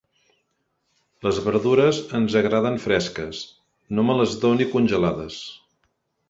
[1.27, 3.43] Les verdures ens agraden fresques;
[3.99, 5.39] no me les doni congelades.